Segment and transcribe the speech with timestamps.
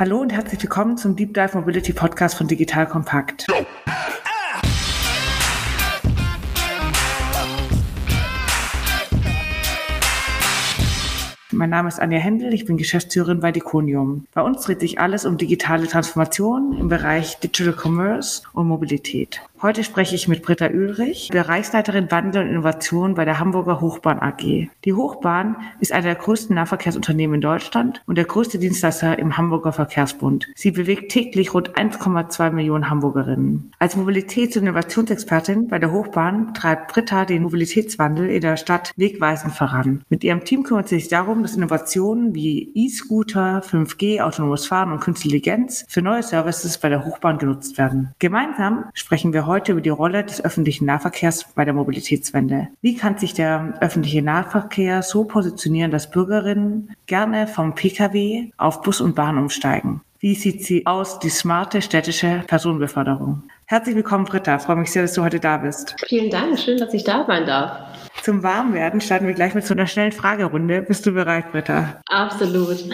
[0.00, 3.46] Hallo und herzlich willkommen zum Deep Dive Mobility Podcast von Digital Compact.
[11.60, 14.24] Mein Name ist Anja Händel, ich bin Geschäftsführerin bei Diconium.
[14.32, 19.42] Bei uns dreht sich alles um digitale Transformation im Bereich Digital Commerce und Mobilität.
[19.62, 24.70] Heute spreche ich mit Britta Ulrich, Bereichsleiterin Wandel und Innovation bei der Hamburger Hochbahn AG.
[24.86, 29.74] Die Hochbahn ist einer der größten Nahverkehrsunternehmen in Deutschland und der größte Dienstleister im Hamburger
[29.74, 30.48] Verkehrsbund.
[30.54, 33.70] Sie bewegt täglich rund 1,2 Millionen Hamburgerinnen.
[33.78, 39.52] Als Mobilitäts- und Innovationsexpertin bei der Hochbahn treibt Britta den Mobilitätswandel in der Stadt wegweisend
[39.52, 40.00] voran.
[40.08, 45.00] Mit ihrem Team kümmert sie sich darum, dass Innovationen wie E-Scooter, 5G, autonomes Fahren und
[45.00, 48.14] Künstliche Intelligenz für neue Services bei der Hochbahn genutzt werden.
[48.18, 52.68] Gemeinsam sprechen wir heute über die Rolle des öffentlichen Nahverkehrs bei der Mobilitätswende.
[52.80, 59.00] Wie kann sich der öffentliche Nahverkehr so positionieren, dass Bürgerinnen gerne vom Pkw auf Bus
[59.00, 60.02] und Bahn umsteigen?
[60.20, 63.42] Wie sieht sie aus, die smarte städtische Personenbeförderung?
[63.64, 64.56] Herzlich willkommen, Britta.
[64.56, 65.96] Ich freue mich sehr, dass du heute da bist.
[66.06, 66.58] Vielen Dank.
[66.58, 67.89] Schön, dass ich da sein darf.
[68.22, 70.82] Zum Warmwerden starten wir gleich mit so einer schnellen Fragerunde.
[70.82, 72.00] Bist du bereit, Britta?
[72.06, 72.84] Absolut.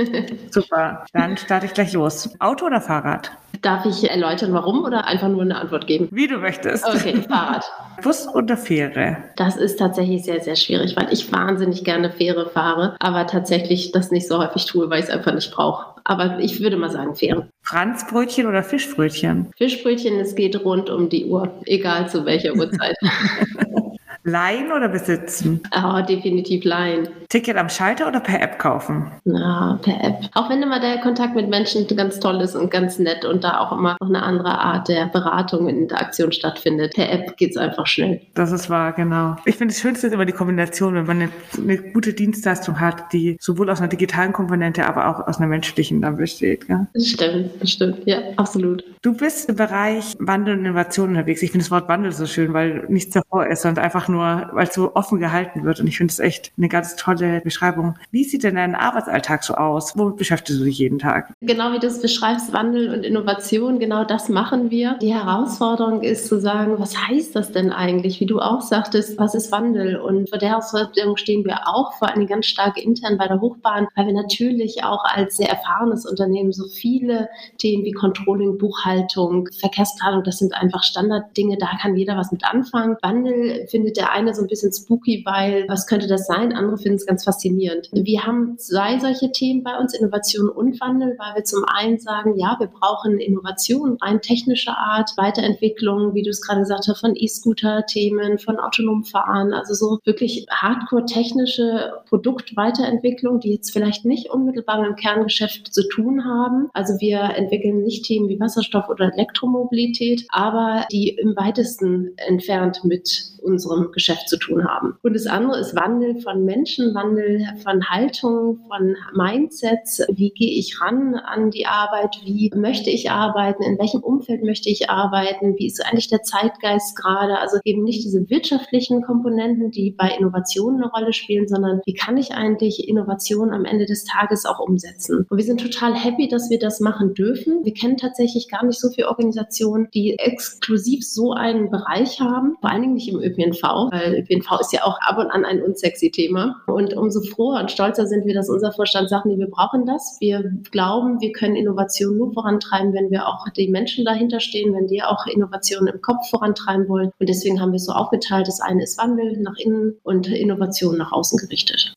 [0.50, 1.04] Super.
[1.12, 2.28] Dann starte ich gleich los.
[2.40, 3.30] Auto oder Fahrrad?
[3.60, 6.08] Darf ich erläutern, warum oder einfach nur eine Antwort geben?
[6.10, 6.84] Wie du möchtest.
[6.84, 7.64] Okay, Fahrrad.
[8.02, 9.18] Bus oder Fähre?
[9.36, 14.10] Das ist tatsächlich sehr, sehr schwierig, weil ich wahnsinnig gerne Fähre fahre, aber tatsächlich das
[14.10, 15.92] nicht so häufig tue, weil ich es einfach nicht brauche.
[16.02, 17.48] Aber ich würde mal sagen Fähre.
[17.62, 19.52] Franzbrötchen oder Fischbrötchen?
[19.56, 22.96] Fischbrötchen, es geht rund um die Uhr, egal zu welcher Uhrzeit.
[24.24, 25.60] Leihen oder besitzen?
[25.76, 27.08] Oh, definitiv leihen.
[27.28, 29.10] Ticket am Schalter oder per App kaufen?
[29.24, 30.30] Na, per App.
[30.34, 33.58] Auch wenn immer der Kontakt mit Menschen ganz toll ist und ganz nett und da
[33.58, 36.94] auch immer noch eine andere Art der Beratung und Interaktion stattfindet.
[36.94, 38.20] Per App geht es einfach schnell.
[38.34, 39.36] Das ist wahr, genau.
[39.44, 43.12] Ich finde, das Schönste ist immer die Kombination, wenn man eine, eine, gute Dienstleistung hat,
[43.12, 46.68] die sowohl aus einer digitalen Komponente, aber auch aus einer menschlichen dann besteht.
[46.68, 46.86] Ja?
[46.94, 47.98] Das stimmt, das stimmt.
[48.04, 48.84] Ja, absolut.
[49.02, 51.42] Du bist im Bereich Wandel und Innovation unterwegs.
[51.42, 54.66] Ich finde das Wort Wandel so schön, weil nichts davor ist, sondern einfach nur, weil
[54.68, 55.80] es so offen gehalten wird.
[55.80, 57.96] Und ich finde es echt eine ganz tolle Beschreibung.
[58.10, 59.96] Wie sieht denn dein Arbeitsalltag so aus?
[59.96, 61.32] Womit beschäftigst du dich jeden Tag?
[61.40, 64.98] Genau wie du es beschreibst, Wandel und Innovation, genau das machen wir.
[65.00, 68.20] Die Herausforderung ist zu sagen, was heißt das denn eigentlich?
[68.20, 69.96] Wie du auch sagtest, was ist Wandel?
[69.96, 73.88] Und vor der Herausforderung stehen wir auch, vor allem ganz stark intern bei der Hochbahn,
[73.96, 77.28] weil wir natürlich auch als sehr erfahrenes Unternehmen so viele
[77.58, 82.96] Themen wie Controlling, Buchhaltung, Verkehrsplanung, das sind einfach Standarddinge, da kann jeder was mit anfangen.
[83.02, 86.52] Wandel findet der eine so ein bisschen spooky, weil was könnte das sein?
[86.52, 87.88] Andere finden es ganz faszinierend.
[87.92, 92.36] Wir haben zwei solche Themen bei uns, Innovation und Wandel, weil wir zum einen sagen,
[92.36, 97.14] ja, wir brauchen Innovation, rein technischer Art, Weiterentwicklung, wie du es gerade gesagt hast, von
[97.14, 104.80] E-Scooter-Themen, von autonomem Fahren, also so wirklich hardcore technische Produktweiterentwicklung, die jetzt vielleicht nicht unmittelbar
[104.80, 106.70] mit dem Kerngeschäft zu tun haben.
[106.72, 113.31] Also wir entwickeln nicht Themen wie Wasserstoff oder Elektromobilität, aber die im weitesten entfernt mit
[113.42, 114.96] unserem Geschäft zu tun haben.
[115.02, 120.02] Und das andere ist Wandel von Menschen, Wandel von Haltung, von Mindsets.
[120.12, 122.16] Wie gehe ich ran an die Arbeit?
[122.24, 123.62] Wie möchte ich arbeiten?
[123.62, 125.56] In welchem Umfeld möchte ich arbeiten?
[125.58, 127.38] Wie ist eigentlich der Zeitgeist gerade?
[127.38, 132.16] Also eben nicht diese wirtschaftlichen Komponenten, die bei Innovationen eine Rolle spielen, sondern wie kann
[132.16, 135.26] ich eigentlich Innovation am Ende des Tages auch umsetzen?
[135.28, 137.64] Und wir sind total happy, dass wir das machen dürfen.
[137.64, 142.70] Wir kennen tatsächlich gar nicht so viele Organisationen, die exklusiv so einen Bereich haben, vor
[142.70, 146.10] allen Dingen nicht im ÖPNV, weil ÖPNV ist ja auch ab und an ein unsexy
[146.10, 146.62] Thema.
[146.66, 150.16] Und umso froher und stolzer sind wir, dass unser Vorstand sagt, nee, wir brauchen das.
[150.20, 154.86] Wir glauben, wir können Innovation nur vorantreiben, wenn wir auch die Menschen dahinter stehen, wenn
[154.86, 157.10] die auch Innovation im Kopf vorantreiben wollen.
[157.18, 158.46] Und deswegen haben wir es so aufgeteilt.
[158.48, 161.94] Das eine ist Wandel nach innen und Innovation nach außen gerichtet.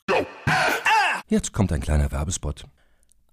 [1.28, 2.66] Jetzt kommt ein kleiner Werbespot.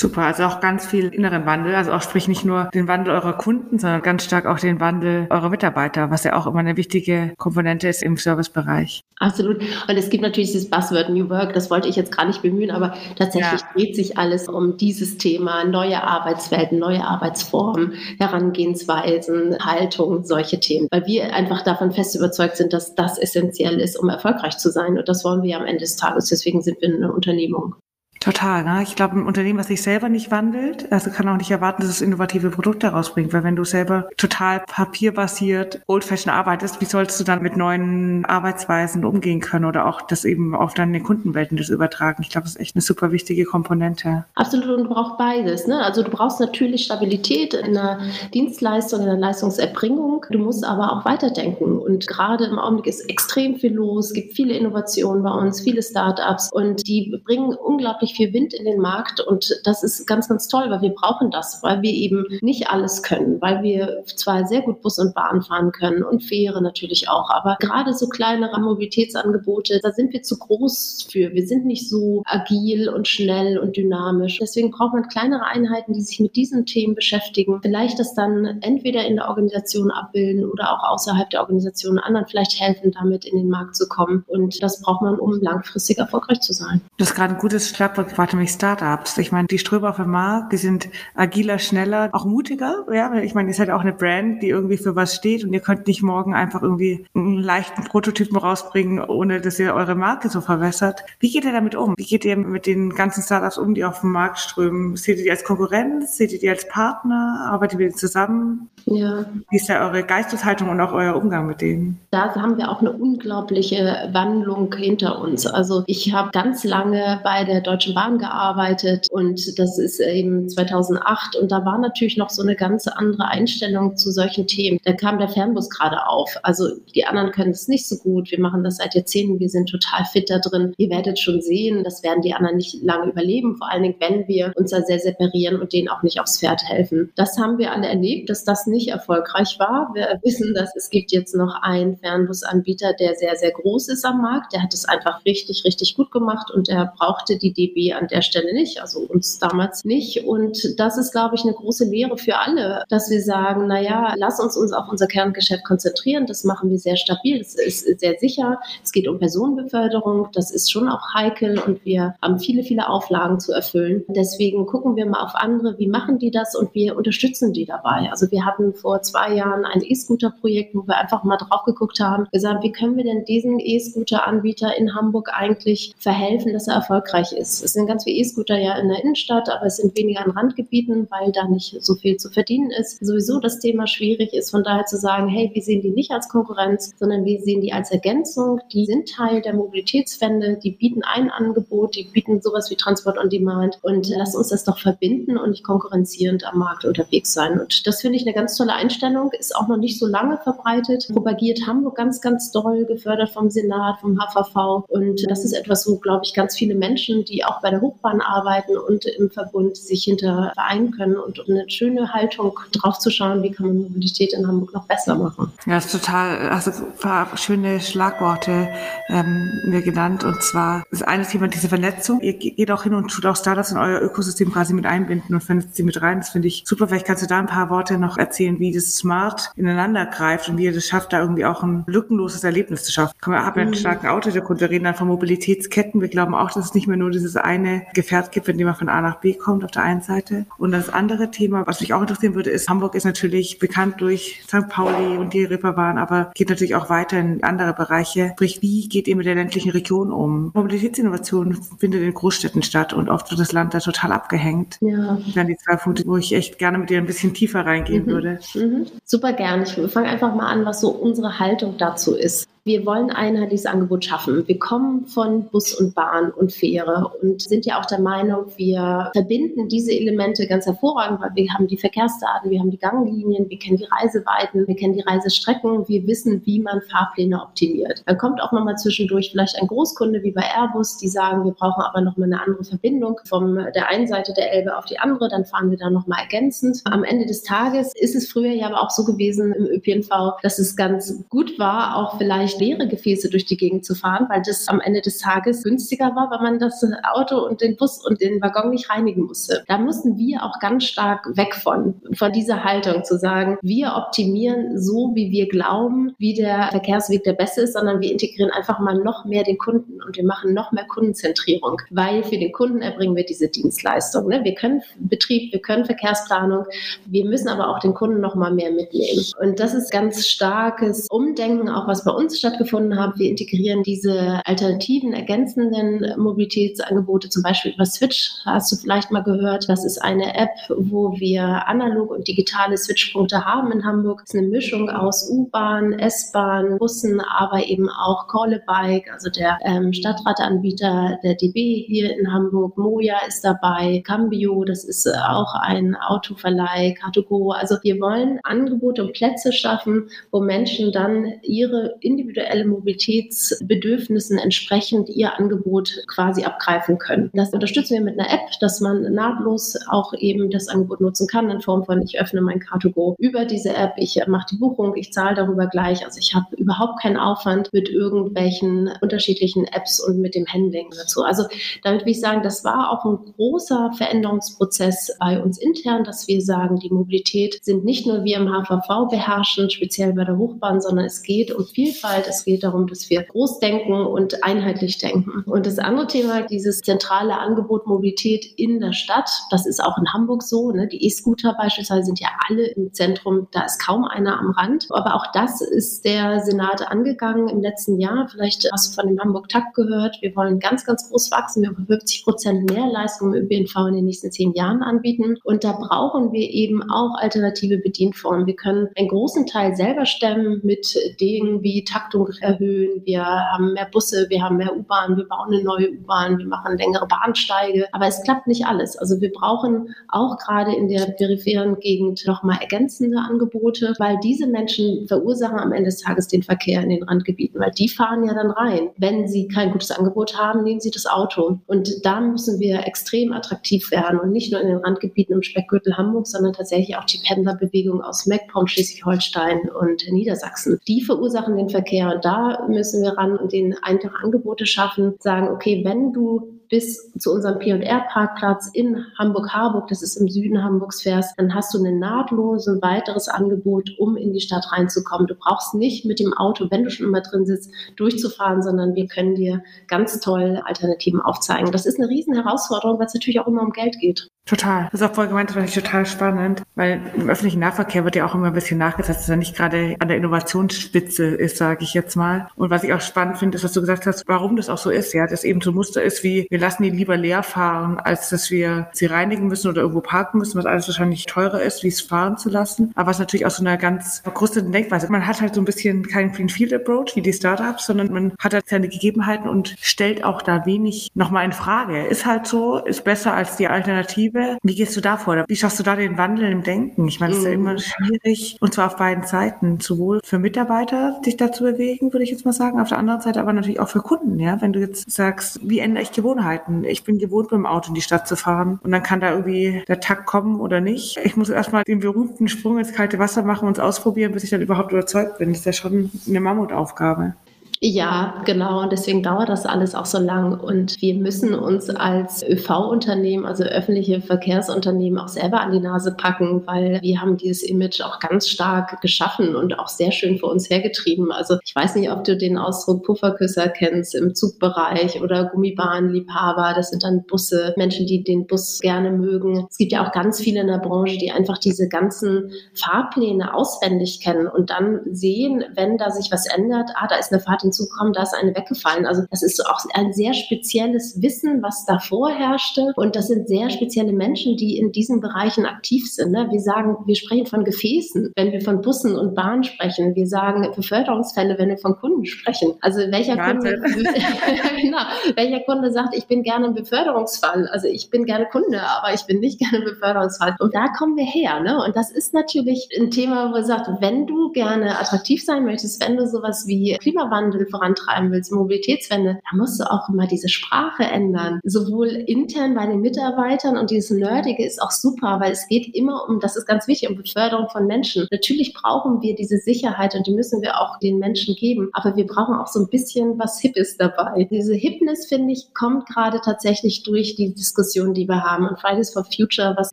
[0.00, 3.34] Super, also auch ganz viel inneren Wandel, also auch sprich nicht nur den Wandel eurer
[3.34, 7.34] Kunden, sondern ganz stark auch den Wandel eurer Mitarbeiter, was ja auch immer eine wichtige
[7.36, 9.02] Komponente ist im Servicebereich.
[9.18, 9.58] Absolut.
[9.58, 12.70] Und es gibt natürlich dieses Buzzword New Work, das wollte ich jetzt gar nicht bemühen,
[12.70, 13.66] aber tatsächlich ja.
[13.74, 20.88] dreht sich alles um dieses Thema, neue Arbeitswelten, neue Arbeitsformen, Herangehensweisen, Haltung, solche Themen.
[20.90, 24.96] Weil wir einfach davon fest überzeugt sind, dass das essentiell ist, um erfolgreich zu sein.
[24.96, 26.30] Und das wollen wir ja am Ende des Tages.
[26.30, 27.74] Deswegen sind wir eine Unternehmung.
[28.20, 28.64] Total.
[28.64, 28.82] Ne?
[28.82, 31.90] Ich glaube, ein Unternehmen, was sich selber nicht wandelt, also kann auch nicht erwarten, dass
[31.90, 33.32] es innovative Produkte rausbringt.
[33.32, 39.06] Weil wenn du selber total papierbasiert, old-fashioned arbeitest, wie sollst du dann mit neuen Arbeitsweisen
[39.06, 42.22] umgehen können oder auch das eben auf deine Kundenwelten das übertragen?
[42.22, 44.26] Ich glaube, das ist echt eine super wichtige Komponente.
[44.34, 44.68] Absolut.
[44.68, 45.66] Und du brauchst beides.
[45.66, 45.82] Ne?
[45.82, 48.00] Also du brauchst natürlich Stabilität in der
[48.34, 50.26] Dienstleistung, in der Leistungserbringung.
[50.30, 51.78] Du musst aber auch weiterdenken.
[51.78, 54.08] Und gerade im Augenblick ist extrem viel los.
[54.08, 58.54] Es gibt viele Innovationen bei uns, viele Startups und die bringen unglaublich unglaublich viel Wind
[58.54, 61.92] in den Markt und das ist ganz, ganz toll, weil wir brauchen das, weil wir
[61.92, 66.22] eben nicht alles können, weil wir zwar sehr gut Bus und Bahn fahren können und
[66.22, 71.32] Fähre natürlich auch, aber gerade so kleinere Mobilitätsangebote, da sind wir zu groß für.
[71.32, 74.38] Wir sind nicht so agil und schnell und dynamisch.
[74.40, 77.60] Deswegen braucht man kleinere Einheiten, die sich mit diesen Themen beschäftigen.
[77.62, 82.60] Vielleicht das dann entweder in der Organisation abbilden oder auch außerhalb der Organisation anderen vielleicht
[82.60, 84.24] helfen, damit in den Markt zu kommen.
[84.26, 86.80] Und das braucht man, um langfristig erfolgreich zu sein.
[86.98, 89.18] Das ist gerade ein gutes Schlagwort gebracht, nämlich Startups.
[89.18, 92.84] Ich meine, die strömen auf den Markt, die sind agiler, schneller, auch mutiger.
[92.92, 95.60] Ja, ich meine, ihr seid auch eine Brand, die irgendwie für was steht und ihr
[95.60, 100.40] könnt nicht morgen einfach irgendwie einen leichten Prototypen rausbringen, ohne dass ihr eure Marke so
[100.40, 101.04] verwässert.
[101.18, 101.94] Wie geht ihr damit um?
[101.96, 104.96] Wie geht ihr mit den ganzen Startups um, die auf den Markt strömen?
[104.96, 106.16] Seht ihr die als Konkurrenz?
[106.16, 107.48] Seht ihr die als Partner?
[107.50, 108.70] Arbeitet ihr zusammen?
[108.86, 109.24] Ja.
[109.50, 112.00] Wie ist ja eure Geisteshaltung und auch euer Umgang mit denen?
[112.10, 115.46] Da haben wir auch eine unglaubliche Wandlung hinter uns.
[115.46, 120.48] Also ich habe ganz lange bei der Deutschen Deutschen Bahn gearbeitet und das ist eben
[120.48, 124.78] 2008 und da war natürlich noch so eine ganz andere Einstellung zu solchen Themen.
[124.84, 126.36] Da kam der Fernbus gerade auf.
[126.42, 128.30] Also die anderen können es nicht so gut.
[128.30, 129.40] Wir machen das seit Jahrzehnten.
[129.40, 130.72] Wir sind total fit da drin.
[130.76, 133.56] Ihr werdet schon sehen, das werden die anderen nicht lange überleben.
[133.56, 136.62] Vor allen Dingen, wenn wir uns da sehr separieren und denen auch nicht aufs Pferd
[136.64, 137.12] helfen.
[137.16, 139.90] Das haben wir alle erlebt, dass das nicht erfolgreich war.
[139.94, 144.20] Wir wissen, dass es gibt jetzt noch einen Fernbusanbieter, der sehr, sehr groß ist am
[144.20, 144.52] Markt.
[144.52, 148.22] Der hat es einfach richtig, richtig gut gemacht und er brauchte die DB an der
[148.22, 150.24] Stelle nicht, also uns damals nicht.
[150.24, 154.40] Und das ist, glaube ich, eine große Lehre für alle, dass wir sagen, naja, lass
[154.40, 156.26] uns uns auf unser Kerngeschäft konzentrieren.
[156.26, 158.60] Das machen wir sehr stabil, das ist sehr sicher.
[158.84, 163.40] Es geht um Personenbeförderung, das ist schon auch heikel und wir haben viele, viele Auflagen
[163.40, 164.04] zu erfüllen.
[164.08, 168.08] Deswegen gucken wir mal auf andere, wie machen die das und wir unterstützen die dabei.
[168.10, 172.26] Also wir hatten vor zwei Jahren ein E-Scooter-Projekt, wo wir einfach mal drauf geguckt haben,
[172.32, 177.69] gesagt, wie können wir denn diesen E-Scooter-Anbieter in Hamburg eigentlich verhelfen, dass er erfolgreich ist.
[177.70, 181.06] Es sind ganz viele E-Scooter ja in der Innenstadt, aber es sind weniger an Randgebieten,
[181.08, 182.98] weil da nicht so viel zu verdienen ist.
[182.98, 186.28] Sowieso das Thema schwierig ist, von daher zu sagen, hey, wir sehen die nicht als
[186.28, 188.60] Konkurrenz, sondern wir sehen die als Ergänzung.
[188.72, 193.30] Die sind Teil der Mobilitätswende, die bieten ein Angebot, die bieten sowas wie Transport on
[193.30, 197.60] Demand und lass uns das doch verbinden und nicht konkurrenzierend am Markt unterwegs sein.
[197.60, 201.06] Und das finde ich eine ganz tolle Einstellung, ist auch noch nicht so lange verbreitet,
[201.12, 205.98] propagiert Hamburg ganz, ganz doll, gefördert vom Senat, vom HVV und das ist etwas, wo,
[205.98, 210.04] glaube ich, ganz viele Menschen, die auch bei der Hochbahn arbeiten und im Verbund sich
[210.04, 214.46] hinter vereinen können und eine schöne Haltung drauf zu schauen, wie kann man Mobilität in
[214.46, 215.52] Hamburg noch besser machen.
[215.66, 218.68] Ja, das ist total, also ein paar schöne Schlagworte
[219.08, 222.20] ähm, mir genannt und zwar das eine Thema diese Vernetzung.
[222.20, 225.42] Ihr geht auch hin und tut auch Startups in euer Ökosystem quasi mit einbinden und
[225.42, 226.18] vernetzt sie mit rein.
[226.18, 226.88] Das finde ich super.
[226.88, 230.58] Vielleicht kannst du da ein paar Worte noch erzählen, wie das smart ineinander greift und
[230.58, 233.14] wie ihr das schafft, da irgendwie auch ein lückenloses Erlebnis zu schaffen.
[233.24, 233.74] Wir haben ja einen mhm.
[233.74, 236.00] starken Autodeck und wir reden dann von Mobilitätsketten.
[236.00, 238.88] Wir glauben auch, dass es nicht mehr nur dieses eine Gefährt gibt, wenn jemand von
[238.88, 240.46] A nach B kommt auf der einen Seite.
[240.56, 244.42] Und das andere Thema, was mich auch interessieren würde, ist, Hamburg ist natürlich bekannt durch
[244.46, 244.68] St.
[244.68, 248.30] Pauli und die Reeperbahn, aber geht natürlich auch weiter in andere Bereiche.
[248.34, 250.50] Sprich, wie geht ihr mit der ländlichen Region um?
[250.54, 254.78] Mobilitätsinnovation findet in Großstädten statt und oft wird das Land da total abgehängt.
[254.80, 255.18] Ja.
[255.26, 258.04] Das wären die zwei Punkte, wo ich echt gerne mit dir ein bisschen tiefer reingehen
[258.04, 258.10] mhm.
[258.10, 258.40] würde.
[258.54, 258.86] Mhm.
[259.04, 259.64] Super gerne.
[259.64, 262.48] Ich fange einfach mal an, was so unsere Haltung dazu ist.
[262.64, 264.46] Wir wollen ein einheitliches Angebot schaffen.
[264.46, 269.10] Wir kommen von Bus und Bahn und Fähre und sind ja auch der Meinung, wir
[269.14, 273.58] verbinden diese Elemente ganz hervorragend, weil wir haben die Verkehrsdaten, wir haben die Ganglinien, wir
[273.58, 278.02] kennen die Reiseweiten, wir kennen die Reisestrecken, wir wissen, wie man Fahrpläne optimiert.
[278.04, 281.82] Dann kommt auch nochmal zwischendurch vielleicht ein Großkunde wie bei Airbus, die sagen, wir brauchen
[281.82, 285.46] aber nochmal eine andere Verbindung von der einen Seite der Elbe auf die andere, dann
[285.46, 286.82] fahren wir da nochmal ergänzend.
[286.84, 290.10] Am Ende des Tages ist es früher ja aber auch so gewesen im ÖPNV,
[290.42, 294.26] dass es ganz gut war, auch vielleicht vielleicht leere Gefäße durch die Gegend zu fahren,
[294.28, 298.04] weil das am Ende des Tages günstiger war, weil man das Auto und den Bus
[298.04, 299.64] und den Waggon nicht reinigen musste.
[299.68, 304.80] Da mussten wir auch ganz stark weg von, von dieser Haltung zu sagen, wir optimieren
[304.80, 308.98] so, wie wir glauben, wie der Verkehrsweg der beste ist, sondern wir integrieren einfach mal
[308.98, 313.16] noch mehr den Kunden und wir machen noch mehr Kundenzentrierung, weil für den Kunden erbringen
[313.16, 314.28] wir diese Dienstleistung.
[314.28, 314.42] Ne?
[314.44, 316.64] Wir können Betrieb, wir können Verkehrsplanung,
[317.06, 319.24] wir müssen aber auch den Kunden noch mal mehr mitnehmen.
[319.40, 323.18] Und das ist ganz starkes Umdenken, auch was bei uns stattgefunden haben.
[323.18, 329.68] Wir integrieren diese alternativen, ergänzenden Mobilitätsangebote, zum Beispiel über Switch, hast du vielleicht mal gehört.
[329.68, 334.22] Das ist eine App, wo wir analog und digitale Switchpunkte haben in Hamburg.
[334.22, 339.58] Das ist eine Mischung aus U-Bahn, S-Bahn, Bussen, aber eben auch Call Bike, also der
[339.64, 342.76] ähm, Stadtradanbieter der DB hier in Hamburg.
[342.76, 347.54] Moja ist dabei, Cambio, das ist äh, auch ein Autoverleih, Car2Go.
[347.54, 355.08] Also wir wollen Angebote und Plätze schaffen, wo Menschen dann ihre individuellen individuelle Mobilitätsbedürfnissen entsprechend
[355.08, 357.30] ihr Angebot quasi abgreifen können.
[357.34, 361.50] Das unterstützen wir mit einer App, dass man nahtlos auch eben das Angebot nutzen kann
[361.50, 365.12] in Form von ich öffne mein Car2Go über diese App, ich mache die Buchung, ich
[365.12, 366.04] zahle darüber gleich.
[366.04, 371.22] Also ich habe überhaupt keinen Aufwand mit irgendwelchen unterschiedlichen Apps und mit dem Handling dazu.
[371.22, 371.44] Also
[371.82, 376.40] damit will ich sagen, das war auch ein großer Veränderungsprozess bei uns intern, dass wir
[376.40, 381.06] sagen, die Mobilität sind nicht nur wir im HVV beherrschen, speziell bei der Hochbahn, sondern
[381.06, 382.26] es geht um Vielfalt Vielfalt.
[382.28, 385.42] Es geht darum, dass wir groß denken und einheitlich denken.
[385.46, 390.12] Und das andere Thema, dieses zentrale Angebot Mobilität in der Stadt, das ist auch in
[390.12, 390.70] Hamburg so.
[390.72, 390.88] Ne?
[390.88, 394.86] Die E-Scooter beispielsweise sind ja alle im Zentrum, da ist kaum einer am Rand.
[394.90, 398.28] Aber auch das ist der Senat angegangen im letzten Jahr.
[398.30, 400.18] Vielleicht hast du von dem Hamburg-Takt gehört.
[400.20, 401.62] Wir wollen ganz, ganz groß wachsen.
[401.62, 405.36] Wir wollen 50 Prozent mehr Leistung im ÖPNV in den nächsten zehn Jahren anbieten.
[405.44, 408.46] Und da brauchen wir eben auch alternative Bedienformen.
[408.46, 413.72] Wir können einen großen Teil selber stemmen mit Dingen wie Takt Taktung erhöhen, wir haben
[413.72, 417.86] mehr Busse, wir haben mehr U-Bahn, wir bauen eine neue U-Bahn, wir machen längere Bahnsteige.
[417.92, 418.96] Aber es klappt nicht alles.
[418.96, 425.06] Also wir brauchen auch gerade in der peripheren Gegend nochmal ergänzende Angebote, weil diese Menschen
[425.06, 428.50] verursachen am Ende des Tages den Verkehr in den Randgebieten, weil die fahren ja dann
[428.50, 428.90] rein.
[428.96, 431.60] Wenn sie kein gutes Angebot haben, nehmen sie das Auto.
[431.66, 435.96] Und da müssen wir extrem attraktiv werden und nicht nur in den Randgebieten im Speckgürtel
[435.96, 440.80] Hamburg, sondern tatsächlich auch die Pendlerbewegung aus MacPom, Schleswig-Holstein und Niedersachsen.
[440.88, 442.14] Die verursachen den Verkehr Verkehr.
[442.14, 447.12] Und da müssen wir ran und den einfach Angebote schaffen, sagen, okay, wenn du bis
[447.18, 451.98] zu unserem P&R-Parkplatz in Hamburg-Harburg, das ist im Süden Hamburgs fährst, dann hast du ein
[451.98, 455.26] nahtloses weiteres Angebot, um in die Stadt reinzukommen.
[455.26, 459.08] Du brauchst nicht mit dem Auto, wenn du schon immer drin sitzt, durchzufahren, sondern wir
[459.08, 461.72] können dir ganz toll Alternativen aufzeigen.
[461.72, 464.28] Das ist eine riesen Herausforderung, weil es natürlich auch immer um Geld geht.
[464.46, 464.88] Total.
[464.90, 468.16] Das ist auch voll gemeint, das fand ich total spannend, weil im öffentlichen Nahverkehr wird
[468.16, 471.84] ja auch immer ein bisschen nachgesetzt, dass er nicht gerade an der Innovationsspitze ist, sage
[471.84, 472.48] ich jetzt mal.
[472.56, 474.90] Und was ich auch spannend finde, ist, was du gesagt hast, warum das auch so
[474.90, 478.00] ist, ja, dass eben so ein Muster ist wie, wir lassen die lieber leer fahren,
[478.00, 481.84] als dass wir sie reinigen müssen oder irgendwo parken müssen, was alles wahrscheinlich teurer ist,
[481.84, 482.90] wie es fahren zu lassen.
[482.96, 485.12] Aber was natürlich auch so eine ganz große Denkweise.
[485.12, 488.32] Man hat halt so ein bisschen keinen Clean Field Approach wie die Startups, sondern man
[488.40, 492.04] hat halt seine Gegebenheiten und stellt auch da wenig nochmal in Frage.
[492.06, 494.39] Ist halt so, ist besser als die Alternative.
[494.62, 495.44] Wie gehst du da vor?
[495.48, 497.06] Wie schaffst du da den Wandel im Denken?
[497.08, 497.78] Ich meine, es ist ja immer mhm.
[497.78, 499.80] schwierig und zwar auf beiden Seiten.
[499.80, 503.20] Sowohl für Mitarbeiter, sich da zu bewegen, würde ich jetzt mal sagen, auf der anderen
[503.20, 504.60] Seite aber natürlich auch für Kunden, ja.
[504.60, 506.84] Wenn du jetzt sagst, wie ändere ich Gewohnheiten?
[506.84, 509.30] Ich bin gewohnt, mit dem Auto in die Stadt zu fahren und dann kann da
[509.30, 511.18] irgendwie der Takt kommen oder nicht.
[511.24, 514.50] Ich muss erstmal den berühmten Sprung ins kalte Wasser machen und es ausprobieren, bis ich
[514.50, 515.50] dann überhaupt überzeugt bin.
[515.50, 517.34] Das ist ja schon eine Mammutaufgabe.
[517.82, 518.82] Ja, genau.
[518.82, 520.60] Und deswegen dauert das alles auch so lang.
[520.60, 526.66] Und wir müssen uns als ÖV-Unternehmen, also öffentliche Verkehrsunternehmen, auch selber an die Nase packen,
[526.66, 530.68] weil wir haben dieses Image auch ganz stark geschaffen und auch sehr schön für uns
[530.68, 531.32] hergetrieben.
[531.32, 536.74] Also ich weiß nicht, ob du den Ausdruck Pufferküsser kennst im Zugbereich oder Gummibahnliebhaber.
[536.76, 539.66] Das sind dann Busse, Menschen, die den Bus gerne mögen.
[539.70, 544.20] Es gibt ja auch ganz viele in der Branche, die einfach diese ganzen Fahrpläne auswendig
[544.20, 548.12] kennen und dann sehen, wenn da sich was ändert, ah, da ist eine Fahrt hinzugekommen,
[548.12, 549.06] da ist eine weggefallen.
[549.06, 552.92] Also das ist auch ein sehr spezielles Wissen, was davor herrschte.
[552.96, 556.32] Und das sind sehr spezielle Menschen, die in diesen Bereichen aktiv sind.
[556.32, 556.48] Ne?
[556.50, 560.14] Wir sagen, wir sprechen von Gefäßen, wenn wir von Bussen und Bahnen sprechen.
[560.14, 562.74] Wir sagen Beförderungsfälle, wenn wir von Kunden sprechen.
[562.80, 563.70] Also welcher Kunde,
[564.80, 564.98] genau,
[565.34, 567.68] welcher Kunde sagt, ich bin gerne ein Beförderungsfall.
[567.68, 570.56] Also ich bin gerne Kunde, aber ich bin nicht gerne ein Beförderungsfall.
[570.58, 571.60] Und da kommen wir her.
[571.60, 571.82] Ne?
[571.84, 576.02] Und das ist natürlich ein Thema, wo er sagt, wenn du gerne attraktiv sein möchtest,
[576.04, 581.04] wenn du sowas wie Klimawandel vorantreiben willst, Mobilitätswende, dann musst du auch immer diese Sprache
[581.04, 581.60] ändern.
[581.64, 586.28] Sowohl intern bei den Mitarbeitern und dieses Nerdige ist auch super, weil es geht immer
[586.28, 588.26] um, das ist ganz wichtig, um Beförderung von Menschen.
[588.30, 592.26] Natürlich brauchen wir diese Sicherheit und die müssen wir auch den Menschen geben, aber wir
[592.26, 594.48] brauchen auch so ein bisschen was Hippes dabei.
[594.50, 598.66] Diese Hipness, finde ich, kommt gerade tatsächlich durch die Diskussion, die wir haben.
[598.66, 599.92] Und Fridays for Future, was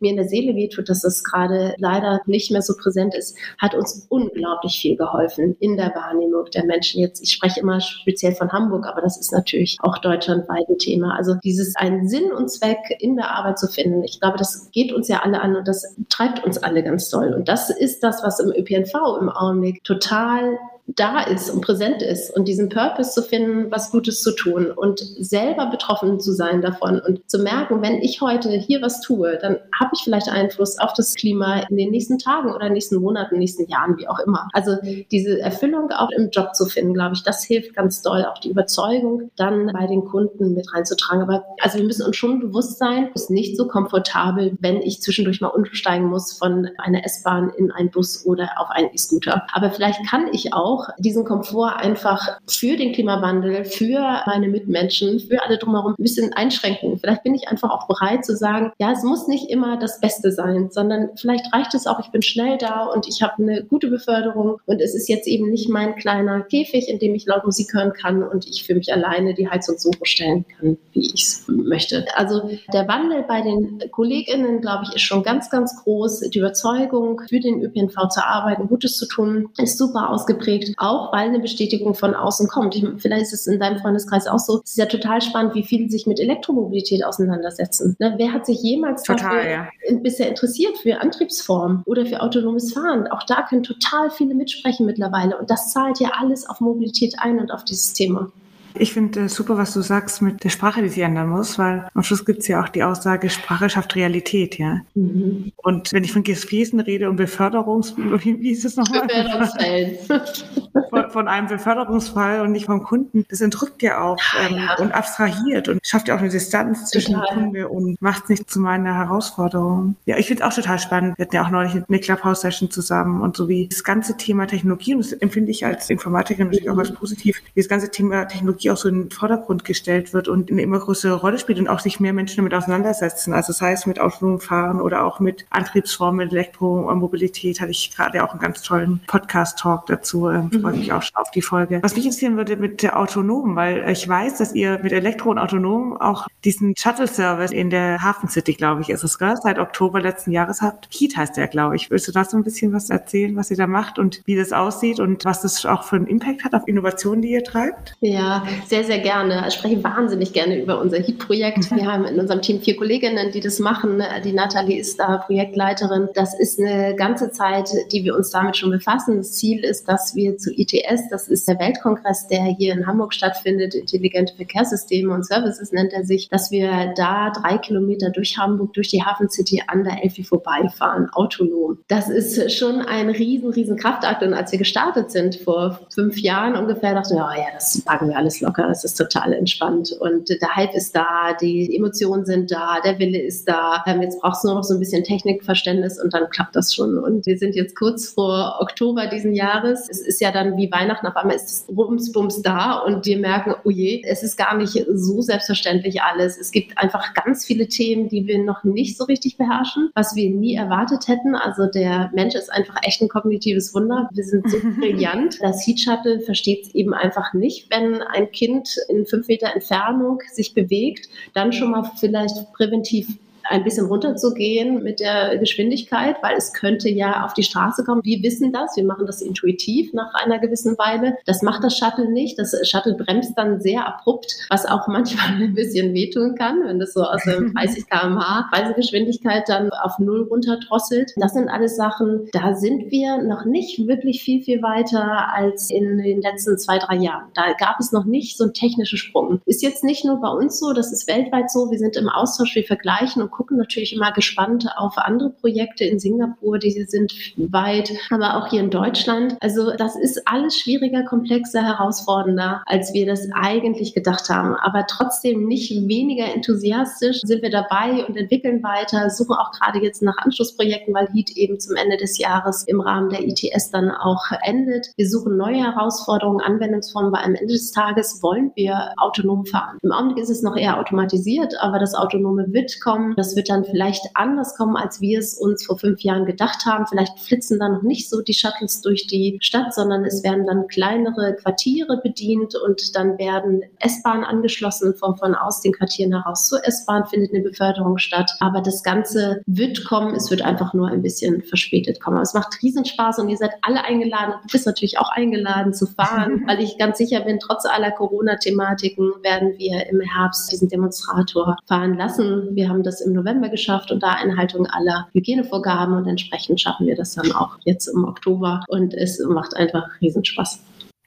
[0.00, 3.74] mir in der Seele wehtut, dass das gerade leider nicht mehr so präsent ist, hat
[3.74, 7.00] uns unglaublich viel geholfen in der Wahrnehmung der Menschen.
[7.00, 11.16] Jetzt, ich spreche immer speziell von Hamburg, aber das ist natürlich auch deutschlandweit ein Thema.
[11.16, 14.92] Also dieses einen Sinn und Zweck in der Arbeit zu finden, ich glaube, das geht
[14.92, 17.32] uns ja alle an und das treibt uns alle ganz doll.
[17.32, 20.58] Und das ist das, was im ÖPNV im Augenblick total
[20.96, 25.00] da ist und präsent ist und diesen Purpose zu finden, was Gutes zu tun und
[25.00, 29.58] selber betroffen zu sein davon und zu merken, wenn ich heute hier was tue, dann
[29.78, 33.66] habe ich vielleicht Einfluss auf das Klima in den nächsten Tagen oder nächsten Monaten, nächsten
[33.68, 34.48] Jahren, wie auch immer.
[34.52, 34.76] Also
[35.10, 38.50] diese Erfüllung auch im Job zu finden, glaube ich, das hilft ganz doll, auch die
[38.50, 41.22] Überzeugung dann bei den Kunden mit reinzutragen.
[41.22, 45.02] Aber also wir müssen uns schon bewusst sein, es ist nicht so komfortabel, wenn ich
[45.02, 49.46] zwischendurch mal umsteigen muss von einer S-Bahn in einen Bus oder auf einen E-Scooter.
[49.52, 55.20] Aber vielleicht kann ich auch auch diesen Komfort einfach für den Klimawandel, für meine Mitmenschen,
[55.20, 56.98] für alle drumherum ein bisschen einschränken.
[56.98, 60.32] Vielleicht bin ich einfach auch bereit zu sagen, ja, es muss nicht immer das Beste
[60.32, 63.88] sein, sondern vielleicht reicht es auch, ich bin schnell da und ich habe eine gute
[63.88, 67.72] Beförderung und es ist jetzt eben nicht mein kleiner Käfig, in dem ich laut Musik
[67.72, 71.44] hören kann und ich für mich alleine die Heizung so stellen kann, wie ich es
[71.48, 72.06] möchte.
[72.14, 76.20] Also der Wandel bei den KollegInnen, glaube ich, ist schon ganz, ganz groß.
[76.20, 81.28] Die Überzeugung, für den ÖPNV zu arbeiten, Gutes zu tun, ist super ausgeprägt auch weil
[81.28, 82.74] eine Bestätigung von außen kommt.
[82.74, 84.60] Ich, vielleicht ist es in deinem Freundeskreis auch so.
[84.64, 87.96] Es ist ja total spannend, wie viele sich mit Elektromobilität auseinandersetzen.
[87.98, 88.14] Ne?
[88.16, 89.68] Wer hat sich jemals total, ja.
[90.02, 93.06] bisher interessiert für Antriebsformen oder für autonomes Fahren?
[93.08, 95.38] Auch da können total viele mitsprechen mittlerweile.
[95.38, 98.30] Und das zahlt ja alles auf Mobilität ein und auf dieses Thema.
[98.78, 101.88] Ich finde äh, super, was du sagst mit der Sprache, die sich ändern muss, weil
[101.94, 104.80] am Schluss gibt es ja auch die Aussage, Sprache schafft Realität, ja.
[104.94, 105.52] Mhm.
[105.56, 107.96] Und wenn ich von Gefäßen rede und Beförderungs...
[107.96, 109.06] Wie, wie ist es nochmal?
[109.06, 109.98] Beförderungsfällen.
[110.90, 113.24] von, von, einem Beförderungsfall und nicht vom Kunden.
[113.28, 114.76] Das entrückt ja auch ähm, ja.
[114.78, 117.34] und abstrahiert und schafft ja auch eine Distanz zwischen total.
[117.34, 119.96] Kunde und macht es nicht zu meiner Herausforderung.
[120.06, 121.18] Ja, ich finde es auch total spannend.
[121.18, 124.94] Wir hatten ja auch neulich eine Clubhouse-Session zusammen und so wie das ganze Thema Technologie,
[124.94, 128.67] und das empfinde ich als Informatikerin natürlich auch als positiv, wie das ganze Thema Technologie
[128.70, 131.80] auch so in den Vordergrund gestellt wird und eine immer größere Rolle spielt und auch
[131.80, 133.32] sich mehr Menschen damit auseinandersetzen.
[133.32, 138.22] Also das heißt mit autonomem Fahren oder auch mit Antriebsformen, mit Elektromobilität hatte ich gerade
[138.24, 140.28] auch einen ganz tollen Podcast-Talk dazu.
[140.28, 140.60] Ähm, mhm.
[140.60, 141.80] Freue mich auch schon auf die Folge.
[141.82, 145.38] Was mich interessieren würde mit der Autonomen, weil ich weiß, dass ihr mit Elektro und
[145.38, 149.34] Autonom auch diesen Shuttle-Service in der Hafen City, glaube ich, ist es, gell?
[149.42, 150.88] seit Oktober letzten Jahres habt.
[150.90, 151.90] Heat heißt der, glaube ich.
[151.90, 154.52] Willst du da so ein bisschen was erzählen, was ihr da macht und wie das
[154.52, 157.96] aussieht und was das auch für einen Impact hat auf Innovationen, die ihr treibt?
[158.00, 159.44] Ja, sehr, sehr gerne.
[159.48, 161.70] Ich spreche wahnsinnig gerne über unser HEAT-Projekt.
[161.70, 161.76] Mhm.
[161.76, 164.02] Wir haben in unserem Team vier Kolleginnen, die das machen.
[164.24, 166.08] Die Nathalie ist da Projektleiterin.
[166.14, 169.18] Das ist eine ganze Zeit, die wir uns damit schon befassen.
[169.18, 173.14] Das Ziel ist, dass wir zu ITS, das ist der Weltkongress, der hier in Hamburg
[173.14, 178.72] stattfindet, intelligente Verkehrssysteme und Services nennt er sich, dass wir da drei Kilometer durch Hamburg,
[178.74, 181.78] durch die Hafen City an der Elfi vorbeifahren, autonom.
[181.88, 184.22] Das ist schon ein riesen, riesen Kraftakt.
[184.22, 188.08] Und als wir gestartet sind vor fünf Jahren ungefähr, dachten wir, oh ja, das packen
[188.08, 192.24] wir alles ganz locker, es ist total entspannt und der Hype ist da, die Emotionen
[192.24, 193.82] sind da, der Wille ist da.
[193.86, 196.98] Ähm, jetzt brauchst du nur noch so ein bisschen Technikverständnis und dann klappt das schon.
[196.98, 199.88] Und wir sind jetzt kurz vor Oktober diesen Jahres.
[199.90, 203.18] Es ist ja dann wie Weihnachten, auf einmal ist es Bums, Bums da und wir
[203.18, 206.38] merken, oh je, es ist gar nicht so selbstverständlich alles.
[206.38, 210.30] Es gibt einfach ganz viele Themen, die wir noch nicht so richtig beherrschen, was wir
[210.30, 211.34] nie erwartet hätten.
[211.34, 214.08] Also der Mensch ist einfach echt ein kognitives Wunder.
[214.12, 215.38] Wir sind so brillant.
[215.40, 220.20] Das Heat Shuttle versteht es eben einfach nicht, wenn ein Kind in fünf Meter Entfernung
[220.32, 223.08] sich bewegt, dann schon mal vielleicht präventiv
[223.48, 228.02] ein bisschen runterzugehen mit der Geschwindigkeit, weil es könnte ja auf die Straße kommen.
[228.04, 231.16] Wir wissen das, wir machen das intuitiv nach einer gewissen Weile.
[231.26, 232.38] Das macht das Shuttle nicht.
[232.38, 236.92] Das Shuttle bremst dann sehr abrupt, was auch manchmal ein bisschen wehtun kann, wenn das
[236.92, 241.12] so aus der 30 km/h Reisegeschwindigkeit dann auf Null runterdrosselt.
[241.16, 245.98] Das sind alles Sachen, da sind wir noch nicht wirklich viel, viel weiter als in
[245.98, 247.30] den letzten zwei, drei Jahren.
[247.34, 249.40] Da gab es noch nicht so einen technischen Sprung.
[249.46, 251.70] Ist jetzt nicht nur bei uns so, das ist weltweit so.
[251.70, 256.00] Wir sind im Austausch, wir vergleichen und gucken natürlich immer gespannt auf andere Projekte in
[256.00, 259.36] Singapur, die sind weit, aber auch hier in Deutschland.
[259.40, 264.56] Also das ist alles schwieriger, komplexer, herausfordernder, als wir das eigentlich gedacht haben.
[264.56, 270.02] Aber trotzdem nicht weniger enthusiastisch sind wir dabei und entwickeln weiter, suchen auch gerade jetzt
[270.02, 274.24] nach Anschlussprojekten, weil HEAT eben zum Ende des Jahres im Rahmen der ITS dann auch
[274.42, 274.88] endet.
[274.96, 279.78] Wir suchen neue Herausforderungen, Anwendungsformen, weil am Ende des Tages wollen wir autonom fahren.
[279.82, 283.14] Im Augenblick ist es noch eher automatisiert, aber das Autonome wird kommen.
[283.16, 286.64] Das das wird dann vielleicht anders kommen, als wir es uns vor fünf Jahren gedacht
[286.64, 286.86] haben.
[286.86, 290.66] Vielleicht flitzen dann noch nicht so die Shuttles durch die Stadt, sondern es werden dann
[290.66, 296.66] kleinere Quartiere bedient und dann werden S-Bahnen angeschlossen von, von aus den Quartieren heraus zur
[296.66, 298.30] S-Bahn findet eine Beförderung statt.
[298.40, 302.16] Aber das Ganze wird kommen, es wird einfach nur ein bisschen verspätet kommen.
[302.16, 304.34] Aber es macht Riesenspaß und ihr seid alle eingeladen.
[304.42, 309.12] Du bist natürlich auch eingeladen zu fahren, weil ich ganz sicher bin, trotz aller Corona-Thematiken
[309.22, 312.48] werden wir im Herbst diesen Demonstrator fahren lassen.
[312.52, 317.14] Wir haben das im November geschafft unter Einhaltung aller Hygienevorgaben und entsprechend schaffen wir das
[317.14, 320.60] dann auch jetzt im Oktober und es macht einfach Riesenspaß.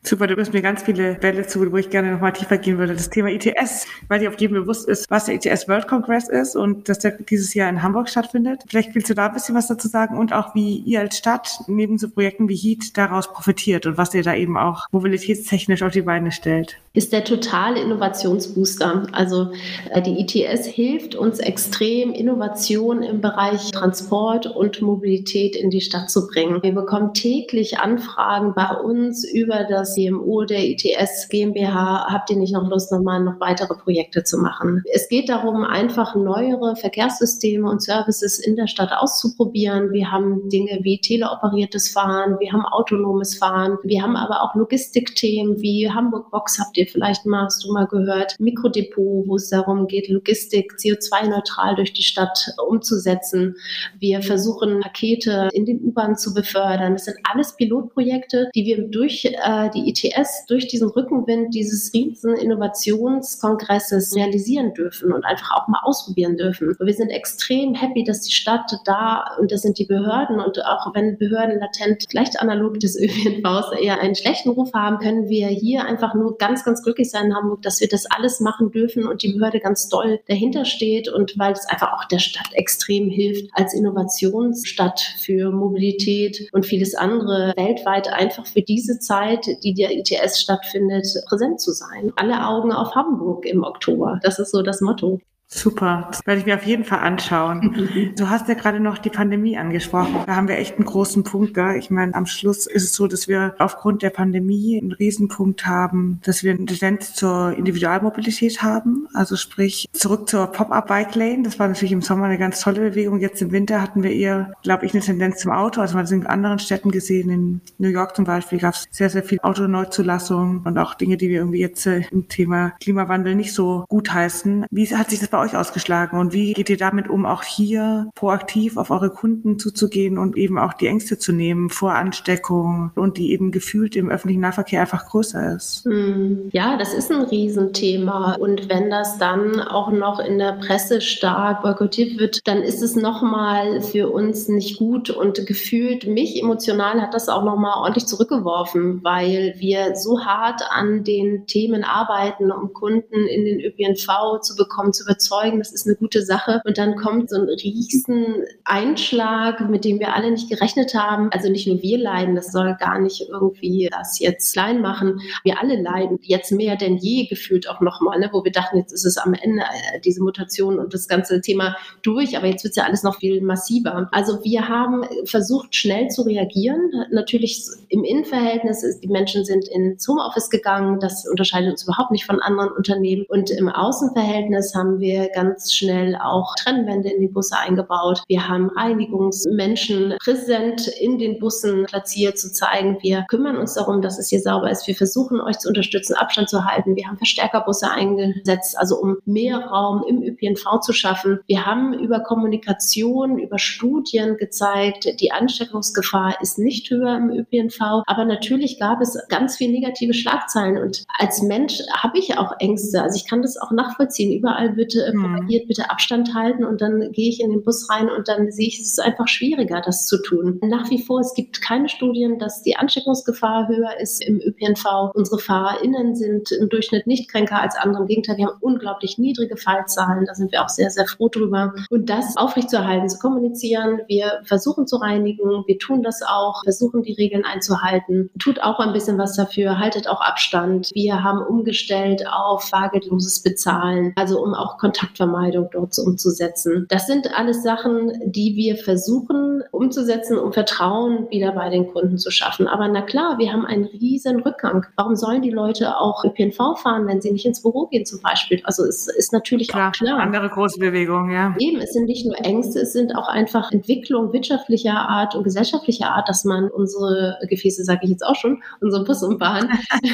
[0.04, 2.96] Super, du bist mir ganz viele Bälle zu, wo ich gerne nochmal tiefer gehen würde.
[2.96, 6.56] Das Thema ITS, weil dir auf jedem bewusst ist, was der ITS World Congress ist
[6.56, 8.64] und dass der dieses Jahr in Hamburg stattfindet.
[8.68, 11.60] Vielleicht willst du da ein bisschen was dazu sagen und auch wie ihr als Stadt
[11.68, 15.92] neben so Projekten wie HEAT daraus profitiert und was ihr da eben auch mobilitätstechnisch auf
[15.92, 19.08] die Beine stellt ist der totale Innovationsbooster.
[19.14, 19.52] Also
[19.92, 26.10] äh, die ITS hilft uns extrem, Innovation im Bereich Transport und Mobilität in die Stadt
[26.10, 26.62] zu bringen.
[26.62, 32.08] Wir bekommen täglich Anfragen bei uns über das CMO der ITS GmbH.
[32.10, 34.84] Habt ihr nicht noch Lust, nochmal noch weitere Projekte zu machen?
[34.94, 39.92] Es geht darum, einfach neuere Verkehrssysteme und Services in der Stadt auszuprobieren.
[39.94, 45.62] Wir haben Dinge wie teleoperiertes Fahren, wir haben autonomes Fahren, wir haben aber auch Logistikthemen
[45.62, 49.50] wie Hamburg Box habt ihr ihr vielleicht mal, hast du mal gehört, Mikrodepot, wo es
[49.50, 53.56] darum geht, Logistik CO2-neutral durch die Stadt umzusetzen.
[54.00, 56.94] Wir versuchen, Pakete in den U-Bahnen zu befördern.
[56.94, 62.36] Das sind alles Pilotprojekte, die wir durch äh, die ITS, durch diesen Rückenwind dieses riesen
[62.36, 66.70] Innovationskongresses realisieren dürfen und einfach auch mal ausprobieren dürfen.
[66.70, 70.64] Und wir sind extrem happy, dass die Stadt da, und das sind die Behörden, und
[70.66, 75.48] auch wenn Behörden latent vielleicht analog des ÖPNVs eher einen schlechten Ruf haben, können wir
[75.48, 78.72] hier einfach nur ganz, ganz ganz glücklich sein in Hamburg, dass wir das alles machen
[78.72, 82.48] dürfen und die Behörde ganz doll dahinter steht und weil es einfach auch der Stadt
[82.54, 89.74] extrem hilft, als Innovationsstadt für Mobilität und vieles andere weltweit einfach für diese Zeit, die
[89.74, 92.14] der ITS stattfindet, präsent zu sein.
[92.16, 94.22] Alle Augen auf Hamburg im Oktober.
[94.24, 95.20] Das ist so das Motto.
[95.54, 97.90] Super, das werde ich mir auf jeden Fall anschauen.
[98.18, 100.24] Du hast ja gerade noch die Pandemie angesprochen.
[100.26, 101.76] Da haben wir echt einen großen Punkt da.
[101.76, 106.20] Ich meine, am Schluss ist es so, dass wir aufgrund der Pandemie einen Riesenpunkt haben,
[106.24, 109.08] dass wir eine Tendenz zur Individualmobilität haben.
[109.14, 111.44] Also sprich, zurück zur Pop-Up-Bike Lane.
[111.44, 113.20] Das war natürlich im Sommer eine ganz tolle Bewegung.
[113.20, 115.82] Jetzt im Winter hatten wir eher, glaube ich, eine Tendenz zum Auto.
[115.82, 117.30] Also man hat es in anderen Städten gesehen.
[117.30, 121.30] In New York zum Beispiel gab es sehr, sehr viel Autoneuzulassung und auch Dinge, die
[121.30, 124.66] wir irgendwie jetzt äh, im Thema Klimawandel nicht so gut heißen.
[124.70, 128.10] Wie hat sich das bei euch ausgeschlagen und wie geht ihr damit um, auch hier
[128.16, 133.18] proaktiv auf eure Kunden zuzugehen und eben auch die Ängste zu nehmen vor Ansteckung und
[133.18, 135.86] die eben gefühlt im öffentlichen Nahverkehr einfach größer ist?
[135.86, 136.50] Hm.
[136.52, 141.62] Ja, das ist ein Riesenthema und wenn das dann auch noch in der Presse stark
[141.62, 147.14] boykottiert wird, dann ist es nochmal für uns nicht gut und gefühlt mich emotional hat
[147.14, 153.28] das auch nochmal ordentlich zurückgeworfen, weil wir so hart an den Themen arbeiten, um Kunden
[153.28, 156.62] in den ÖPNV zu bekommen, zu überzeugen, überzeugen, das ist eine gute Sache.
[156.66, 161.30] Und dann kommt so ein riesen Einschlag, mit dem wir alle nicht gerechnet haben.
[161.32, 165.22] Also nicht nur wir leiden, das soll gar nicht irgendwie das jetzt klein machen.
[165.44, 168.92] Wir alle leiden jetzt mehr denn je gefühlt auch nochmal, ne, wo wir dachten, jetzt
[168.92, 172.72] ist es am Ende äh, diese Mutation und das ganze Thema durch, aber jetzt wird
[172.72, 174.10] es ja alles noch viel massiver.
[174.12, 176.92] Also wir haben versucht, schnell zu reagieren.
[177.12, 181.00] Natürlich im Innenverhältnis ist, die Menschen sind ins Homeoffice gegangen.
[181.00, 183.26] Das unterscheidet uns überhaupt nicht von anderen Unternehmen.
[183.28, 188.24] Und im Außenverhältnis haben wir ganz schnell auch Trennwände in die Busse eingebaut.
[188.28, 194.20] Wir haben Reinigungsmenschen präsent in den Bussen platziert, zu zeigen, wir kümmern uns darum, dass
[194.20, 194.88] es hier sauber ist.
[194.88, 196.96] Wir versuchen euch zu unterstützen, Abstand zu halten.
[196.96, 201.40] Wir haben Verstärkerbusse eingesetzt, also um mehr Raum im ÖPNV zu schaffen.
[201.48, 208.26] Wir haben über Kommunikation, über Studien gezeigt, die Ansteckungsgefahr ist nicht höher im ÖPNV, aber
[208.26, 213.02] natürlich gab es ganz viele negative Schlagzeilen und als Mensch habe ich auch Ängste.
[213.02, 214.32] Also ich kann das auch nachvollziehen.
[214.32, 215.22] Überall wird äh, mhm.
[215.22, 218.68] propagiert, bitte Abstand halten und dann gehe ich in den Bus rein und dann sehe
[218.68, 220.60] ich, es ist einfach schwieriger, das zu tun.
[220.64, 225.12] Nach wie vor, es gibt keine Studien, dass die Ansteckungsgefahr höher ist im ÖPNV.
[225.14, 228.04] Unsere FahrerInnen sind im Durchschnitt nicht kränker als andere.
[228.04, 230.26] Im Gegenteil, wir haben unglaublich niedrige Fallzahlen.
[230.26, 231.74] Da sind wir auch sehr, sehr froh drüber.
[231.90, 234.02] Und das aufrechtzuerhalten, zu kommunizieren.
[234.08, 235.64] Wir versuchen zu reinigen.
[235.68, 238.30] Wir tun das auch, versuchen die Regeln einzuhalten.
[238.40, 239.80] Tut auch ein bisschen was dafür.
[239.80, 240.90] Haltet auch Abstand.
[240.94, 244.14] Wir haben umgestellt auf bargeldloses Bezahlen.
[244.16, 246.86] Also um auch Kontaktvermeidung dort umzusetzen.
[246.90, 252.32] Das sind alles Sachen, die wir versuchen umzusetzen, um Vertrauen wieder bei den Kunden zu
[252.32, 252.68] schaffen.
[252.68, 254.86] Aber na klar, wir haben einen riesen Rückgang.
[254.96, 258.62] Warum sollen die Leute auch ÖPNV fahren, wenn sie nicht ins Büro gehen zum Beispiel?
[258.64, 260.20] Also es ist natürlich klar, auch klar.
[260.20, 261.56] Andere große Bewegung, ja.
[261.60, 266.10] Eben, es sind nicht nur Ängste, es sind auch einfach Entwicklungen wirtschaftlicher Art und gesellschaftlicher
[266.12, 269.70] Art, dass man unsere Gefäße, sage ich jetzt auch schon, unsere Bus und Bahn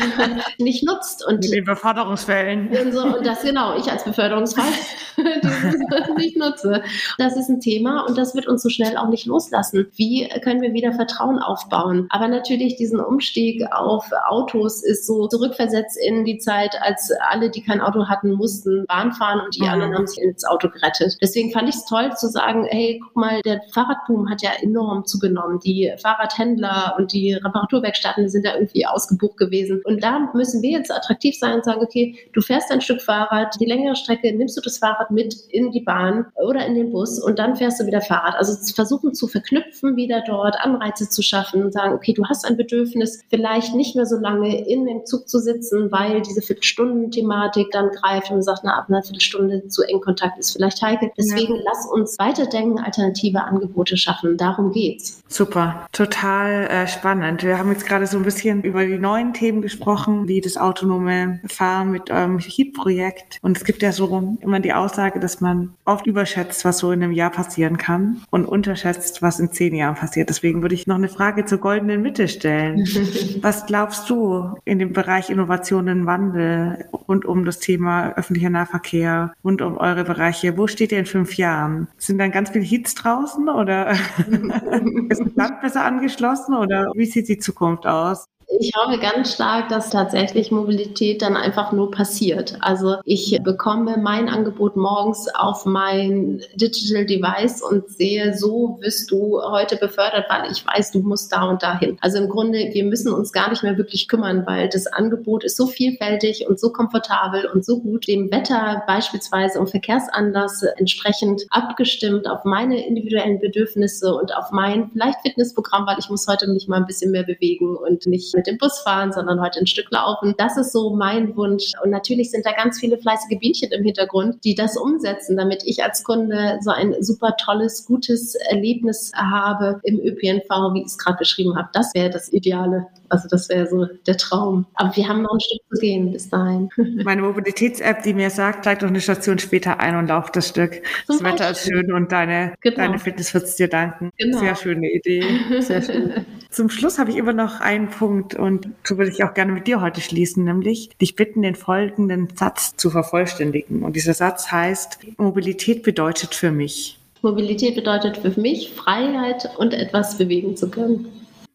[0.57, 1.25] nicht nutzt.
[1.27, 2.69] Und in den Beförderungsfällen.
[2.69, 4.66] Und, so, und das genau, ich als Beförderungsfall
[6.17, 6.84] nicht nutze.
[7.17, 9.88] Das ist ein Thema und das wird uns so schnell auch nicht loslassen.
[9.95, 12.08] Wie können wir wieder Vertrauen aufbauen?
[12.10, 17.63] Aber natürlich diesen Umstieg auf Autos ist so zurückversetzt in die Zeit, als alle, die
[17.63, 19.69] kein Auto hatten, mussten Bahn fahren und die mhm.
[19.69, 21.17] anderen haben sich ins Auto gerettet.
[21.21, 25.06] Deswegen fand ich es toll zu sagen, hey, guck mal, der Fahrradboom hat ja enorm
[25.06, 25.60] zugenommen.
[25.60, 29.82] Die Fahrradhändler und die Reparaturwerkstätten sind ja irgendwie ausgebucht gewesen.
[29.84, 33.56] Und da müssen wir jetzt attraktiv sein und sagen, okay, du fährst ein Stück Fahrrad,
[33.60, 37.20] die längere Strecke nimmst du das Fahrrad mit in die Bahn oder in den Bus
[37.20, 38.36] und dann fährst du wieder Fahrrad.
[38.36, 42.58] Also versuchen zu verknüpfen, wieder dort Anreize zu schaffen und sagen, okay, du hast ein
[42.58, 47.89] Bedürfnis, vielleicht nicht mehr so lange in dem Zug zu sitzen, weil diese Viertelstunden-Thematik dann
[47.89, 51.12] greift und sagt, na, ab einer Viertelstunde zu eng Kontakt ist vielleicht heikel.
[51.17, 51.62] Deswegen ja.
[51.65, 54.38] lass uns weiterdenken, alternative Angebote schaffen.
[54.38, 55.22] Darum geht's.
[55.28, 57.43] Super, total äh, spannend.
[57.43, 61.39] Wir haben jetzt gerade so ein bisschen über die neuen Themen gesprochen, wie das autonome
[61.48, 63.39] Fahren mit eurem HEAT-Projekt.
[63.41, 64.08] Und es gibt ja so
[64.47, 68.45] immer die Aussage, dass man oft überschätzt, was so in einem Jahr passieren kann und
[68.45, 70.29] unterschätzt, was in zehn Jahren passiert.
[70.29, 72.79] Deswegen würde ich noch eine Frage zur goldenen Mitte stellen.
[73.41, 79.62] was glaubst du in dem Bereich Innovationen, Wandel rund um das Thema öffentlicher Nahverkehr, rund
[79.62, 80.57] um eure Bereiche?
[80.57, 81.88] Wo steht ihr in fünf Jahren?
[81.97, 83.91] Sind dann ganz viele Hits draußen oder
[85.10, 88.25] ist das Land besser angeschlossen oder wie sieht die Zukunft aus?
[88.49, 92.55] Ich hoffe ganz stark, dass tatsächlich Mobilität dann einfach nur passiert.
[92.62, 99.41] Also ich bekomme mein Angebot morgens auf mein Digital Device und sehe, so wirst du
[99.41, 101.97] heute befördert, weil ich weiß, du musst da und dahin.
[101.99, 105.57] Also im Grunde, wir müssen uns gar nicht mehr wirklich kümmern, weil das Angebot ist
[105.57, 112.29] so vielfältig und so komfortabel und so gut dem Wetter beispielsweise und Verkehrsanlass entsprechend abgestimmt
[112.29, 116.77] auf meine individuellen Bedürfnisse und auf mein vielleicht Fitnessprogramm, weil ich muss heute mich mal
[116.77, 120.36] ein bisschen mehr bewegen und nicht mit dem Bus fahren, sondern heute ein Stück laufen.
[120.38, 121.73] Das ist so mein Wunsch.
[121.84, 125.84] Und natürlich sind da ganz viele fleißige Bienchen im Hintergrund, die das umsetzen, damit ich
[125.84, 131.17] als Kunde so ein super tolles, gutes Erlebnis habe im ÖPNV, wie ich es gerade
[131.17, 131.69] beschrieben habe.
[131.73, 132.88] Das wäre das Ideale.
[133.10, 134.65] Also das wäre so der Traum.
[134.76, 136.70] Aber wir haben noch ein Stück zu gehen bis dahin.
[137.04, 140.82] Meine Mobilitäts-App, die mir sagt, zeigt doch eine Station später ein und lauft das Stück.
[141.06, 141.34] Zum das Beispiel.
[141.34, 142.78] Wetter ist schön und deine, genau.
[142.78, 144.12] deine Fitness wird es dir danken.
[144.17, 144.39] Genau.
[144.39, 145.24] Sehr schöne Idee.
[145.60, 146.26] Sehr schön.
[146.50, 149.67] Zum Schluss habe ich immer noch einen Punkt und so würde ich auch gerne mit
[149.67, 153.84] dir heute schließen, nämlich dich bitten, den folgenden Satz zu vervollständigen.
[153.84, 156.98] Und dieser Satz heißt, Mobilität bedeutet für mich.
[157.22, 161.08] Mobilität bedeutet für mich Freiheit und etwas bewegen zu können.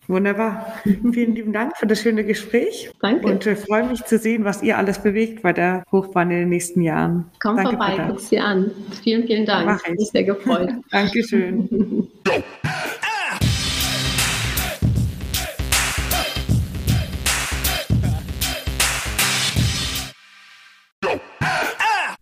[0.09, 0.81] Wunderbar.
[0.85, 2.91] Vielen lieben Dank für das schöne Gespräch.
[3.01, 3.27] Danke.
[3.27, 6.49] Und ich freue mich zu sehen, was ihr alles bewegt bei der Hochbahn in den
[6.49, 7.31] nächsten Jahren.
[7.41, 8.73] Komm Danke vorbei, guck sie an.
[9.03, 9.67] Vielen, vielen Dank.
[9.67, 9.91] Mach ich.
[9.91, 10.71] ich bin sehr gefreut.
[10.91, 12.09] Dankeschön.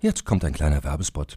[0.02, 1.36] Jetzt kommt ein kleiner Werbespot.